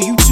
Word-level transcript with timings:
Oh, 0.00 0.28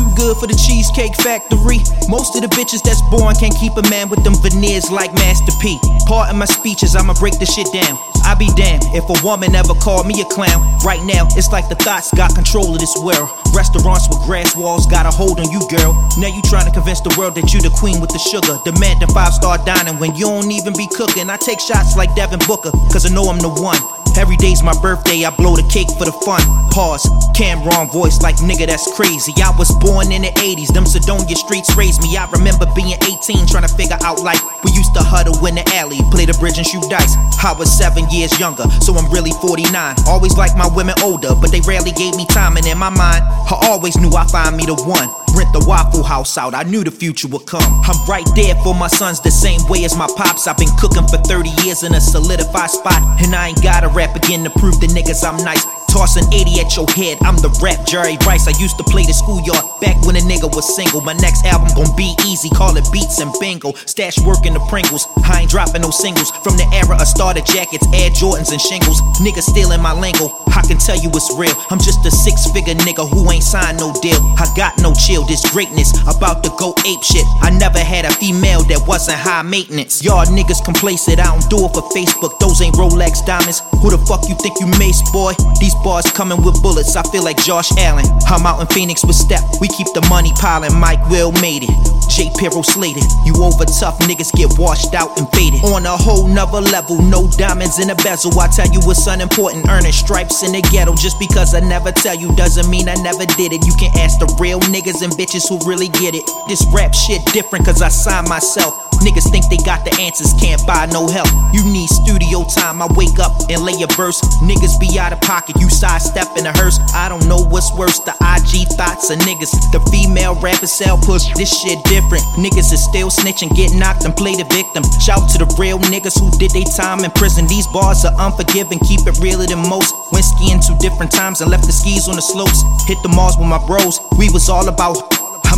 Cheesecake 0.67 1.15
Factory. 1.23 1.79
Most 2.09 2.35
of 2.35 2.43
the 2.43 2.51
bitches 2.55 2.83
that's 2.83 3.03
born 3.11 3.35
can't 3.35 3.55
keep 3.55 3.77
a 3.77 3.83
man 3.91 4.09
with 4.09 4.23
them 4.25 4.35
veneers 4.35 4.91
like 4.91 5.13
Master 5.15 5.53
P. 5.63 5.79
Part 6.07 6.31
of 6.31 6.37
my 6.37 6.45
speeches, 6.45 6.95
I'ma 6.95 7.15
break 7.15 7.39
the 7.39 7.47
shit 7.47 7.71
down. 7.73 7.99
I'd 8.27 8.39
be 8.39 8.51
damned 8.59 8.83
if 8.91 9.07
a 9.07 9.19
woman 9.25 9.55
ever 9.55 9.75
called 9.75 10.07
me 10.07 10.21
a 10.21 10.25
clown. 10.27 10.63
Right 10.83 11.03
now, 11.03 11.27
it's 11.39 11.51
like 11.51 11.69
the 11.69 11.75
thoughts 11.77 12.13
got 12.15 12.35
control 12.35 12.75
of 12.75 12.81
this 12.81 12.95
world. 12.99 13.31
Restaurants 13.55 14.09
with 14.11 14.19
grass 14.27 14.57
walls 14.57 14.87
got 14.87 15.07
a 15.07 15.11
hold 15.11 15.39
on 15.39 15.51
you, 15.51 15.63
girl. 15.71 15.95
Now 16.19 16.29
you 16.29 16.43
trying 16.43 16.67
to 16.67 16.75
convince 16.75 17.01
the 17.01 17.15
world 17.19 17.35
that 17.37 17.55
you 17.55 17.63
the 17.63 17.71
queen 17.71 18.01
with 18.01 18.11
the 18.11 18.19
sugar. 18.19 18.59
Demanding 18.65 19.11
five 19.15 19.35
star 19.35 19.59
dining 19.65 19.99
when 19.99 20.15
you 20.15 20.27
don't 20.27 20.51
even 20.51 20.75
be 20.75 20.87
cooking. 20.91 21.31
I 21.31 21.37
take 21.37 21.61
shots 21.61 21.97
like 21.97 22.15
Devin 22.15 22.41
Booker, 22.47 22.71
cause 22.91 23.07
I 23.07 23.15
know 23.15 23.31
I'm 23.31 23.39
the 23.39 23.51
one. 23.51 23.79
Every 24.17 24.37
day's 24.37 24.63
my 24.63 24.73
birthday, 24.81 25.25
I 25.25 25.31
blow 25.31 25.57
the 25.57 25.67
cake 25.69 25.93
for 25.93 26.09
the 26.09 26.17
fun. 26.25 26.41
Pause, 26.73 27.05
Cam'ron 27.37 27.93
voice 27.93 28.23
like 28.23 28.37
nigga, 28.37 28.67
that's 28.67 28.89
crazy. 28.97 29.33
I 29.45 29.53
was 29.57 29.69
born 29.77 30.11
in 30.11 30.23
the 30.23 30.33
80s, 30.41 30.73
them 30.73 30.85
Sedonia 30.85 31.37
streets 31.37 31.77
raised 31.77 32.01
me. 32.01 32.17
I 32.17 32.25
remember 32.33 32.65
being 32.73 32.97
18, 33.05 33.47
trying 33.47 33.69
to 33.69 33.73
figure 33.77 34.01
out 34.01 34.25
life. 34.25 34.41
We 34.65 34.73
used 34.73 34.95
to 34.95 35.03
huddle 35.05 35.37
in 35.45 35.57
the 35.57 35.65
alley, 35.77 36.01
play 36.11 36.25
the 36.25 36.33
bridge 36.41 36.57
and 36.57 36.67
shoot 36.67 36.89
dice. 36.89 37.13
I 37.45 37.53
was 37.53 37.69
seven 37.69 38.09
years 38.09 38.33
younger, 38.41 38.65
so 38.81 38.97
I'm 38.97 39.13
really 39.13 39.33
49. 39.45 39.69
Always 40.09 40.37
like 40.37 40.57
my 40.57 40.69
women 40.73 40.97
older, 41.05 41.37
but 41.37 41.53
they 41.53 41.61
rarely 41.69 41.93
gave 41.93 42.17
me 42.17 42.25
time. 42.25 42.57
And 42.57 42.67
in 42.67 42.79
my 42.79 42.91
mind, 42.91 43.21
I 43.23 43.69
always 43.69 43.97
knew 44.01 44.11
I'd 44.17 44.31
find 44.33 44.57
me 44.57 44.65
the 44.65 44.81
one. 44.89 45.13
Rent 45.37 45.53
the 45.53 45.63
Waffle 45.69 46.03
House 46.03 46.39
out, 46.39 46.55
I 46.55 46.63
knew 46.63 46.83
the 46.83 46.91
future 46.91 47.29
would 47.29 47.47
come. 47.47 47.63
I'm 47.85 48.09
right 48.09 48.27
there 48.35 48.55
for 48.65 48.75
my 48.75 48.89
sons 48.89 49.21
the 49.21 49.31
same 49.31 49.61
way 49.69 49.85
as 49.85 49.95
my 49.95 50.09
pops. 50.17 50.47
I've 50.47 50.57
been 50.57 50.75
cooking 50.79 51.07
for 51.07 51.19
30 51.19 51.51
years 51.63 51.83
in 51.83 51.95
a 51.95 52.01
solidified 52.01 52.71
spot, 52.71 53.03
and 53.21 53.35
I 53.35 53.49
ain't 53.49 53.63
gotta 53.63 53.89
rap 53.89 54.17
again 54.17 54.45
to 54.45 54.51
prove 54.51 54.81
the 54.81 54.87
niggas 54.87 55.29
I'm 55.29 55.37
nice. 55.45 55.76
Tossing 55.97 56.29
80 56.29 56.61
at 56.61 56.77
your 56.77 56.85
head, 56.93 57.17
I'm 57.25 57.41
the 57.41 57.49
rap 57.65 57.81
Jerry 57.89 58.21
Rice. 58.29 58.45
I 58.45 58.53
used 58.61 58.77
to 58.77 58.85
play 58.85 59.09
the 59.09 59.17
schoolyard 59.17 59.65
back 59.81 59.97
when 60.05 60.13
a 60.13 60.21
nigga 60.21 60.45
was 60.45 60.69
single. 60.77 61.01
My 61.01 61.17
next 61.17 61.41
album 61.49 61.73
gon' 61.73 61.89
be 61.97 62.13
easy, 62.29 62.53
call 62.53 62.77
it 62.77 62.85
Beats 62.93 63.17
and 63.17 63.33
Bingo. 63.41 63.73
Stash 63.89 64.21
work 64.21 64.45
in 64.45 64.53
the 64.53 64.61
Pringles, 64.69 65.09
I 65.25 65.41
ain't 65.41 65.51
dropping 65.51 65.81
no 65.81 65.89
singles. 65.89 66.29
From 66.45 66.61
the 66.61 66.69
era 66.69 67.01
of 67.01 67.09
starter 67.09 67.41
jackets, 67.41 67.89
Air 67.97 68.13
Jordans 68.13 68.53
and 68.53 68.61
shingles. 68.61 69.01
Niggas 69.25 69.49
stealing 69.49 69.81
my 69.81 69.97
lingo, 69.97 70.29
I 70.53 70.61
can 70.69 70.77
tell 70.77 71.01
you 71.01 71.09
it's 71.17 71.33
real. 71.33 71.57
I'm 71.73 71.81
just 71.81 72.05
a 72.05 72.13
six 72.13 72.45
figure 72.53 72.77
nigga 72.85 73.09
who 73.09 73.25
ain't 73.33 73.49
signed 73.49 73.81
no 73.81 73.97
deal. 74.05 74.21
I 74.37 74.45
got 74.53 74.77
no 74.85 74.93
chill, 74.93 75.25
this 75.25 75.49
greatness 75.49 75.97
about 76.05 76.45
to 76.45 76.53
go 76.61 76.77
ape 76.85 77.01
shit. 77.09 77.25
I 77.41 77.49
never 77.57 77.81
had 77.81 78.05
a 78.05 78.13
female 78.21 78.61
that 78.69 78.85
wasn't 78.85 79.17
high 79.17 79.49
maintenance. 79.49 80.05
Y'all 80.05 80.29
niggas 80.29 80.61
complacent, 80.61 81.25
I 81.25 81.33
don't 81.33 81.49
do 81.49 81.65
it 81.65 81.73
for 81.73 81.89
Facebook. 81.97 82.37
Those 82.37 82.61
ain't 82.61 82.77
Rolex 82.77 83.25
diamonds. 83.25 83.65
Who 83.83 83.91
the 83.91 83.99
fuck 84.07 84.29
you 84.29 84.35
think 84.37 84.59
you 84.61 84.67
mace, 84.79 85.03
boy? 85.11 85.33
These 85.61 85.75
bars 85.85 86.07
coming 86.13 86.43
with 86.43 86.61
bullets, 86.63 86.97
I 86.97 87.03
feel 87.11 87.25
like 87.25 87.39
Josh 87.43 87.71
Allen. 87.79 88.07
I'm 88.27 88.47
out 88.47 88.61
in 88.61 88.67
Phoenix 88.69 89.05
with 89.05 89.17
Step, 89.17 89.43
we 89.61 89.69
keep 89.69 89.87
the 89.95 90.05
money 90.09 90.33
piling. 90.37 90.75
Mike 90.75 91.03
Will 91.09 91.33
made 91.41 91.65
it. 91.65 91.97
J. 92.09 92.31
Pirro 92.39 92.63
slated. 92.63 93.05
You 93.25 93.35
over 93.45 93.65
tough 93.67 93.99
niggas 94.01 94.33
get 94.33 94.59
washed 94.59 94.95
out 94.95 95.19
and 95.19 95.29
faded. 95.33 95.63
On 95.65 95.85
a 95.85 95.97
whole 95.97 96.27
nother 96.27 96.61
level, 96.61 97.03
no 97.03 97.29
diamonds 97.37 97.79
in 97.79 97.91
a 97.91 97.95
bezel. 97.97 98.33
I 98.41 98.49
tell 98.49 98.69
you 98.73 98.81
it's 98.85 99.07
unimportant, 99.07 99.69
earning 99.69 99.93
stripes 99.93 100.43
in 100.43 100.53
the 100.53 100.63
ghetto. 100.63 100.95
Just 100.95 101.19
because 101.19 101.55
I 101.55 101.61
never 101.61 101.93
tell 101.93 102.15
you 102.15 102.35
doesn't 102.35 102.71
mean 102.71 102.89
I 102.89 102.95
never 102.95 103.27
did 103.37 103.53
it. 103.53 103.67
You 103.67 103.75
can 103.75 103.93
ask 103.99 104.19
the 104.19 104.33
real 104.41 104.61
niggas 104.73 105.03
and 105.03 105.13
bitches 105.13 105.49
who 105.49 105.59
really 105.69 105.89
get 105.89 106.15
it. 106.15 106.25
This 106.49 106.65
rap 106.73 106.95
shit 106.95 107.25
different 107.33 107.67
cause 107.67 107.83
I 107.83 107.89
signed 107.89 108.29
myself. 108.29 108.86
Niggas 109.05 109.31
think 109.31 109.49
they 109.49 109.59
got 109.59 109.85
the 109.85 109.95
answers, 110.01 110.33
can't 110.41 110.61
buy 110.67 110.87
no 110.87 111.07
help. 111.09 111.29
You 111.53 111.65
need 111.65 111.89
studio 111.89 112.45
time, 112.45 112.83
I 112.83 112.89
wake 112.95 113.19
up 113.19 113.33
and 113.49 113.63
lay 113.63 113.81
a 113.83 113.89
verse. 113.95 114.21
Niggas 114.43 114.79
be 114.81 114.99
out 114.99 115.13
of 115.13 115.21
pocket, 115.21 115.57
you 115.61 115.69
sidestep 115.71 116.37
in 116.37 116.47
a 116.47 116.53
hearse. 116.57 116.79
I 116.95 117.09
don't 117.09 117.27
know 117.29 117.39
what's 117.39 117.73
worse, 117.75 118.01
the 118.01 118.15
IG 118.21 118.69
thoughts 118.77 119.11
of 119.11 119.19
niggas. 119.21 119.53
The 119.73 119.81
female 119.91 120.35
rappers 120.41 120.73
sell 120.73 120.99
push, 120.99 121.27
this 121.35 121.51
shit 121.51 121.83
different. 121.85 122.25
Niggas 122.37 122.73
is 122.73 122.83
still 122.83 123.11
snitching, 123.11 123.55
get 123.55 123.75
knocked 123.75 124.05
and 124.05 124.15
play 124.15 124.35
the 124.35 124.49
victim. 124.51 124.85
Shout 125.01 125.29
to 125.35 125.39
the 125.39 125.49
real 125.59 125.79
niggas 125.91 126.19
who 126.19 126.31
did 126.39 126.51
their 126.53 126.69
time 126.77 127.05
in 127.05 127.11
prison. 127.13 127.47
These 127.47 127.67
bars 127.69 128.05
are 128.05 128.15
unforgiving, 128.19 128.79
keep 128.81 129.07
it 129.07 129.19
realer 129.21 129.47
than 129.47 129.63
most. 129.69 129.95
Went 130.13 130.25
skiing 130.25 130.61
two 130.61 130.77
different 130.79 131.11
times 131.13 131.41
and 131.41 131.51
left 131.51 131.67
the 131.67 131.73
skis 131.73 132.09
on 132.09 132.17
the 132.17 132.23
slopes. 132.23 132.63
Hit 132.87 132.99
the 133.03 133.09
malls 133.09 133.37
with 133.37 133.49
my 133.49 133.59
bros, 133.67 134.01
we 134.19 134.31
was 134.31 134.49
all 134.49 134.69
about 134.69 134.97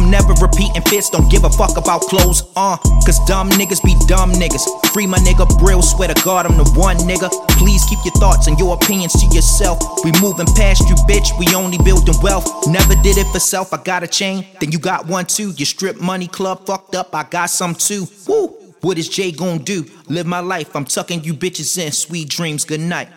Never 0.09 0.33
repeating 0.41 0.81
fits, 0.83 1.11
don't 1.11 1.31
give 1.31 1.45
a 1.45 1.51
fuck 1.51 1.77
about 1.77 2.01
clothes, 2.03 2.43
uh. 2.57 2.79
Cause 3.05 3.19
dumb 3.27 3.51
niggas 3.51 3.83
be 3.85 3.95
dumb 4.07 4.33
niggas. 4.33 4.65
Free 4.93 5.07
my 5.07 5.19
nigga 5.19 5.47
Brill, 5.59 5.83
swear 5.83 6.09
to 6.09 6.25
God, 6.25 6.47
I'm 6.47 6.57
the 6.57 6.65
one 6.73 6.97
nigga. 6.99 7.29
Please 7.59 7.85
keep 7.85 7.99
your 8.05 8.15
thoughts 8.15 8.47
and 8.47 8.59
your 8.59 8.75
opinions 8.75 9.13
to 9.21 9.27
yourself. 9.35 9.79
We 10.05 10.13
moving 10.21 10.47
past 10.57 10.89
you, 10.89 10.95
bitch, 11.07 11.39
we 11.39 11.55
only 11.55 11.77
building 11.79 12.15
wealth. 12.23 12.67
Never 12.67 12.95
did 13.03 13.19
it 13.19 13.27
for 13.33 13.41
self, 13.41 13.75
I 13.75 13.83
got 13.83 14.03
a 14.03 14.07
chain, 14.07 14.47
then 14.61 14.73
you 14.73 14.79
got 14.79 15.07
one 15.07 15.27
too. 15.27 15.51
Your 15.53 15.67
strip 15.67 16.01
money 16.01 16.27
club 16.27 16.65
fucked 16.65 16.95
up, 16.95 17.15
I 17.15 17.25
got 17.25 17.51
some 17.51 17.75
too. 17.75 18.07
Woo! 18.27 18.49
What 18.81 18.97
is 18.97 19.09
Jay 19.09 19.33
gonna 19.33 19.59
do? 19.59 19.85
Live 20.09 20.27
my 20.27 20.41
life, 20.41 20.75
I'm 20.75 20.85
tucking 20.85 21.25
you 21.25 21.35
bitches 21.35 21.77
in. 21.79 21.93
Sweet 21.93 22.29
dreams. 22.29 22.65
Good 22.65 22.81
night. 22.81 23.09